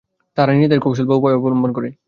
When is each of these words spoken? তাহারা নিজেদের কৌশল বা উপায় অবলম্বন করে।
তাহারা 0.37 0.51
নিজেদের 0.53 0.79
কৌশল 0.79 1.05
বা 1.07 1.15
উপায় 1.15 1.35
অবলম্বন 1.35 1.71
করে। 1.73 1.89